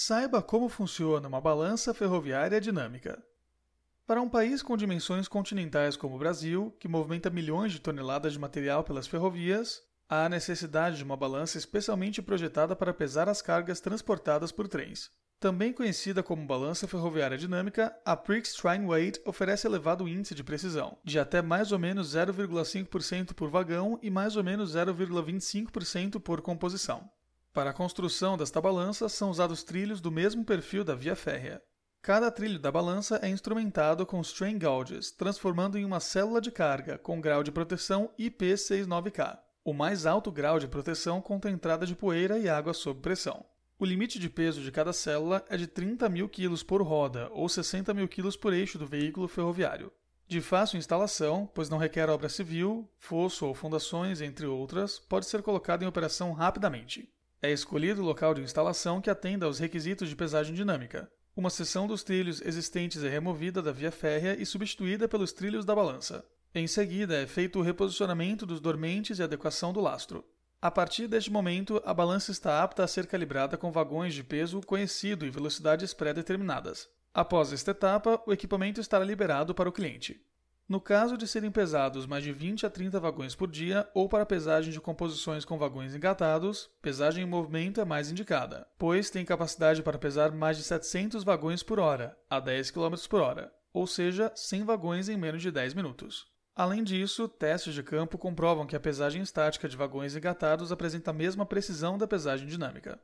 Saiba 0.00 0.40
como 0.40 0.68
funciona 0.68 1.26
uma 1.26 1.40
balança 1.40 1.92
ferroviária 1.92 2.60
dinâmica. 2.60 3.20
Para 4.06 4.22
um 4.22 4.28
país 4.28 4.62
com 4.62 4.76
dimensões 4.76 5.26
continentais 5.26 5.96
como 5.96 6.14
o 6.14 6.18
Brasil, 6.20 6.72
que 6.78 6.86
movimenta 6.86 7.28
milhões 7.28 7.72
de 7.72 7.80
toneladas 7.80 8.34
de 8.34 8.38
material 8.38 8.84
pelas 8.84 9.08
ferrovias, 9.08 9.82
há 10.08 10.28
necessidade 10.28 10.98
de 10.98 11.02
uma 11.02 11.16
balança 11.16 11.58
especialmente 11.58 12.22
projetada 12.22 12.76
para 12.76 12.94
pesar 12.94 13.28
as 13.28 13.42
cargas 13.42 13.80
transportadas 13.80 14.52
por 14.52 14.68
trens. 14.68 15.10
Também 15.40 15.72
conhecida 15.72 16.22
como 16.22 16.46
balança 16.46 16.86
ferroviária 16.86 17.36
dinâmica, 17.36 17.92
a 18.04 18.14
Prix 18.14 18.52
Train 18.52 18.86
Weight 18.86 19.20
oferece 19.24 19.66
elevado 19.66 20.06
índice 20.06 20.32
de 20.32 20.44
precisão, 20.44 20.96
de 21.02 21.18
até 21.18 21.42
mais 21.42 21.72
ou 21.72 21.78
menos 21.78 22.14
0,5% 22.14 23.34
por 23.34 23.50
vagão 23.50 23.98
e 24.00 24.10
mais 24.10 24.36
ou 24.36 24.44
menos 24.44 24.76
0,25% 24.76 26.20
por 26.20 26.40
composição. 26.40 27.10
Para 27.58 27.70
a 27.70 27.74
construção 27.74 28.36
desta 28.36 28.60
balança 28.60 29.08
são 29.08 29.30
usados 29.30 29.64
trilhos 29.64 30.00
do 30.00 30.12
mesmo 30.12 30.44
perfil 30.44 30.84
da 30.84 30.94
via 30.94 31.16
férrea. 31.16 31.60
Cada 32.00 32.30
trilho 32.30 32.56
da 32.56 32.70
balança 32.70 33.18
é 33.20 33.28
instrumentado 33.28 34.06
com 34.06 34.20
strain 34.20 34.56
gauges, 34.56 35.10
transformando 35.10 35.76
em 35.76 35.84
uma 35.84 35.98
célula 35.98 36.40
de 36.40 36.52
carga 36.52 36.98
com 36.98 37.20
grau 37.20 37.42
de 37.42 37.50
proteção 37.50 38.12
IP69K. 38.16 39.40
O 39.64 39.74
mais 39.74 40.06
alto 40.06 40.30
grau 40.30 40.60
de 40.60 40.68
proteção 40.68 41.20
contra 41.20 41.50
entrada 41.50 41.84
de 41.84 41.96
poeira 41.96 42.38
e 42.38 42.48
água 42.48 42.72
sob 42.72 43.00
pressão. 43.00 43.44
O 43.76 43.84
limite 43.84 44.20
de 44.20 44.30
peso 44.30 44.62
de 44.62 44.70
cada 44.70 44.92
célula 44.92 45.44
é 45.48 45.56
de 45.56 45.66
30 45.66 46.08
mil 46.08 46.28
kg 46.28 46.64
por 46.64 46.80
roda 46.80 47.28
ou 47.32 47.48
60 47.48 47.92
mil 47.92 48.06
kg 48.06 48.38
por 48.38 48.52
eixo 48.52 48.78
do 48.78 48.86
veículo 48.86 49.26
ferroviário. 49.26 49.90
De 50.28 50.40
fácil 50.40 50.78
instalação, 50.78 51.50
pois 51.52 51.68
não 51.68 51.76
requer 51.76 52.08
obra 52.08 52.28
civil, 52.28 52.88
fosso 52.98 53.44
ou 53.44 53.52
fundações, 53.52 54.20
entre 54.20 54.46
outras, 54.46 55.00
pode 55.00 55.26
ser 55.26 55.42
colocado 55.42 55.82
em 55.82 55.88
operação 55.88 56.30
rapidamente. 56.30 57.12
É 57.40 57.52
escolhido 57.52 58.02
o 58.02 58.04
local 58.04 58.34
de 58.34 58.42
instalação 58.42 59.00
que 59.00 59.08
atenda 59.08 59.46
aos 59.46 59.60
requisitos 59.60 60.08
de 60.08 60.16
pesagem 60.16 60.54
dinâmica. 60.54 61.08
Uma 61.36 61.50
seção 61.50 61.86
dos 61.86 62.02
trilhos 62.02 62.40
existentes 62.40 63.04
é 63.04 63.08
removida 63.08 63.62
da 63.62 63.70
via 63.70 63.92
férrea 63.92 64.36
e 64.36 64.44
substituída 64.44 65.06
pelos 65.06 65.32
trilhos 65.32 65.64
da 65.64 65.72
balança. 65.72 66.24
Em 66.52 66.66
seguida, 66.66 67.14
é 67.14 67.28
feito 67.28 67.60
o 67.60 67.62
reposicionamento 67.62 68.44
dos 68.44 68.60
dormentes 68.60 69.20
e 69.20 69.22
adequação 69.22 69.72
do 69.72 69.80
lastro. 69.80 70.24
A 70.60 70.68
partir 70.68 71.06
deste 71.06 71.30
momento, 71.30 71.80
a 71.84 71.94
balança 71.94 72.32
está 72.32 72.60
apta 72.64 72.82
a 72.82 72.88
ser 72.88 73.06
calibrada 73.06 73.56
com 73.56 73.70
vagões 73.70 74.14
de 74.14 74.24
peso 74.24 74.60
conhecido 74.62 75.24
e 75.24 75.30
velocidades 75.30 75.94
pré-determinadas. 75.94 76.88
Após 77.14 77.52
esta 77.52 77.70
etapa, 77.70 78.20
o 78.26 78.32
equipamento 78.32 78.80
estará 78.80 79.04
liberado 79.04 79.54
para 79.54 79.68
o 79.68 79.72
cliente. 79.72 80.20
No 80.68 80.82
caso 80.82 81.16
de 81.16 81.26
serem 81.26 81.50
pesados 81.50 82.04
mais 82.04 82.22
de 82.22 82.30
20 82.30 82.66
a 82.66 82.70
30 82.70 83.00
vagões 83.00 83.34
por 83.34 83.50
dia 83.50 83.88
ou 83.94 84.06
para 84.06 84.26
pesagem 84.26 84.70
de 84.70 84.78
composições 84.78 85.42
com 85.42 85.56
vagões 85.56 85.94
engatados, 85.94 86.68
pesagem 86.82 87.24
em 87.24 87.26
movimento 87.26 87.80
é 87.80 87.86
mais 87.86 88.10
indicada, 88.10 88.68
pois 88.78 89.08
tem 89.08 89.24
capacidade 89.24 89.82
para 89.82 89.98
pesar 89.98 90.30
mais 90.30 90.58
de 90.58 90.62
700 90.62 91.24
vagões 91.24 91.62
por 91.62 91.80
hora, 91.80 92.14
a 92.28 92.38
10 92.38 92.70
km 92.70 92.94
por 93.08 93.22
hora, 93.22 93.50
ou 93.72 93.86
seja, 93.86 94.30
100 94.34 94.64
vagões 94.64 95.08
em 95.08 95.16
menos 95.16 95.40
de 95.40 95.50
10 95.50 95.72
minutos. 95.72 96.26
Além 96.54 96.84
disso, 96.84 97.28
testes 97.28 97.72
de 97.72 97.82
campo 97.82 98.18
comprovam 98.18 98.66
que 98.66 98.76
a 98.76 98.80
pesagem 98.80 99.22
estática 99.22 99.70
de 99.70 99.76
vagões 99.76 100.14
engatados 100.14 100.70
apresenta 100.70 101.12
a 101.12 101.14
mesma 101.14 101.46
precisão 101.46 101.96
da 101.96 102.06
pesagem 102.06 102.46
dinâmica. 102.46 103.00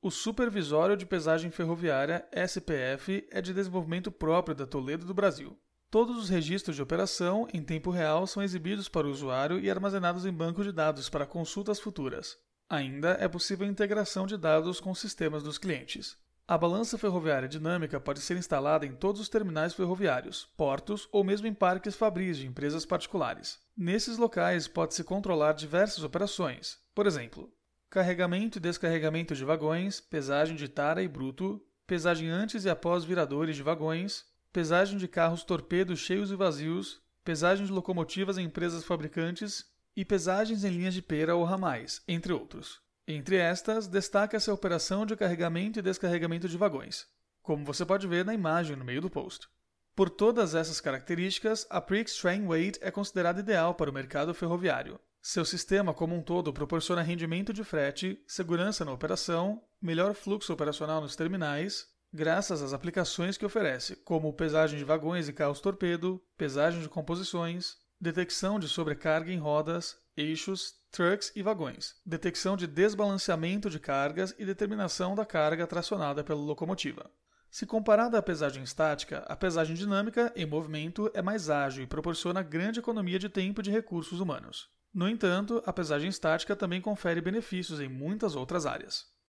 O 0.00 0.10
Supervisório 0.10 0.96
de 0.96 1.04
Pesagem 1.04 1.50
Ferroviária, 1.50 2.26
SPF, 2.32 3.28
é 3.30 3.42
de 3.42 3.52
desenvolvimento 3.52 4.10
próprio 4.10 4.54
da 4.54 4.66
Toledo 4.66 5.04
do 5.04 5.12
Brasil. 5.12 5.58
Todos 5.92 6.16
os 6.16 6.30
registros 6.30 6.74
de 6.74 6.80
operação, 6.80 7.46
em 7.52 7.62
tempo 7.62 7.90
real, 7.90 8.26
são 8.26 8.42
exibidos 8.42 8.88
para 8.88 9.06
o 9.06 9.10
usuário 9.10 9.60
e 9.60 9.70
armazenados 9.70 10.24
em 10.24 10.32
banco 10.32 10.64
de 10.64 10.72
dados 10.72 11.10
para 11.10 11.26
consultas 11.26 11.78
futuras. 11.78 12.38
Ainda 12.66 13.10
é 13.20 13.28
possível 13.28 13.66
a 13.66 13.70
integração 13.70 14.26
de 14.26 14.38
dados 14.38 14.80
com 14.80 14.94
sistemas 14.94 15.42
dos 15.42 15.58
clientes. 15.58 16.16
A 16.48 16.56
balança 16.56 16.96
ferroviária 16.96 17.46
dinâmica 17.46 18.00
pode 18.00 18.20
ser 18.20 18.38
instalada 18.38 18.86
em 18.86 18.94
todos 18.94 19.20
os 19.20 19.28
terminais 19.28 19.74
ferroviários, 19.74 20.48
portos 20.56 21.06
ou 21.12 21.22
mesmo 21.22 21.46
em 21.46 21.52
parques 21.52 21.94
fabris 21.94 22.38
de 22.38 22.46
empresas 22.46 22.86
particulares. 22.86 23.58
Nesses 23.76 24.16
locais 24.16 24.66
pode-se 24.66 25.04
controlar 25.04 25.52
diversas 25.52 26.02
operações, 26.02 26.78
por 26.94 27.06
exemplo, 27.06 27.52
carregamento 27.90 28.56
e 28.56 28.62
descarregamento 28.62 29.34
de 29.34 29.44
vagões, 29.44 30.00
pesagem 30.00 30.56
de 30.56 30.68
tara 30.68 31.02
e 31.02 31.06
bruto, 31.06 31.62
pesagem 31.86 32.30
antes 32.30 32.64
e 32.64 32.70
após 32.70 33.04
viradores 33.04 33.56
de 33.56 33.62
vagões, 33.62 34.31
pesagem 34.52 34.98
de 34.98 35.08
carros 35.08 35.42
torpedos 35.42 35.98
cheios 35.98 36.30
e 36.30 36.36
vazios, 36.36 37.00
pesagem 37.24 37.64
de 37.64 37.72
locomotivas 37.72 38.36
em 38.36 38.44
empresas 38.44 38.84
fabricantes 38.84 39.64
e 39.96 40.04
pesagens 40.04 40.64
em 40.64 40.70
linhas 40.70 40.94
de 40.94 41.02
pera 41.02 41.34
ou 41.34 41.44
ramais, 41.44 42.02
entre 42.06 42.32
outros. 42.32 42.80
Entre 43.06 43.36
estas, 43.36 43.88
destaca-se 43.88 44.50
a 44.50 44.54
operação 44.54 45.04
de 45.04 45.16
carregamento 45.16 45.78
e 45.78 45.82
descarregamento 45.82 46.48
de 46.48 46.56
vagões, 46.56 47.06
como 47.42 47.64
você 47.64 47.84
pode 47.84 48.06
ver 48.06 48.24
na 48.24 48.34
imagem 48.34 48.76
no 48.76 48.84
meio 48.84 49.00
do 49.00 49.10
post. 49.10 49.48
Por 49.94 50.08
todas 50.08 50.54
essas 50.54 50.80
características, 50.80 51.66
a 51.68 51.80
Prix 51.80 52.16
Train 52.16 52.46
Weight 52.46 52.78
é 52.82 52.90
considerada 52.90 53.40
ideal 53.40 53.74
para 53.74 53.90
o 53.90 53.92
mercado 53.92 54.32
ferroviário. 54.32 54.98
Seu 55.20 55.44
sistema 55.44 55.92
como 55.92 56.16
um 56.16 56.22
todo 56.22 56.52
proporciona 56.52 57.02
rendimento 57.02 57.52
de 57.52 57.62
frete, 57.62 58.22
segurança 58.26 58.84
na 58.84 58.92
operação, 58.92 59.62
melhor 59.80 60.14
fluxo 60.14 60.52
operacional 60.52 61.00
nos 61.00 61.14
terminais, 61.14 61.86
graças 62.12 62.62
às 62.62 62.72
aplicações 62.72 63.38
que 63.38 63.46
oferece, 63.46 63.96
como 63.96 64.32
pesagem 64.32 64.78
de 64.78 64.84
vagões 64.84 65.28
e 65.28 65.32
carros 65.32 65.60
torpedo, 65.60 66.22
pesagem 66.36 66.80
de 66.80 66.88
composições, 66.88 67.76
detecção 68.00 68.58
de 68.58 68.68
sobrecarga 68.68 69.32
em 69.32 69.38
rodas, 69.38 69.96
eixos, 70.16 70.74
trucks 70.90 71.32
e 71.34 71.42
vagões, 71.42 71.94
detecção 72.04 72.56
de 72.56 72.66
desbalanceamento 72.66 73.70
de 73.70 73.78
cargas 73.78 74.34
e 74.38 74.44
determinação 74.44 75.14
da 75.14 75.24
carga 75.24 75.66
tracionada 75.66 76.22
pela 76.22 76.40
locomotiva. 76.40 77.10
Se 77.50 77.66
comparada 77.66 78.18
à 78.18 78.22
pesagem 78.22 78.62
estática, 78.62 79.18
a 79.28 79.36
pesagem 79.36 79.76
dinâmica 79.76 80.32
em 80.34 80.46
movimento 80.46 81.10
é 81.12 81.20
mais 81.20 81.50
ágil 81.50 81.84
e 81.84 81.86
proporciona 81.86 82.42
grande 82.42 82.80
economia 82.80 83.18
de 83.18 83.28
tempo 83.28 83.60
e 83.60 83.64
de 83.64 83.70
recursos 83.70 84.20
humanos. 84.20 84.70
No 84.92 85.08
entanto, 85.08 85.62
a 85.64 85.72
pesagem 85.72 86.08
estática 86.08 86.56
também 86.56 86.80
confere 86.80 87.20
benefícios 87.20 87.78
em 87.80 87.88
muitas 87.88 88.34
outras 88.34 88.66
áreas. 88.66 89.11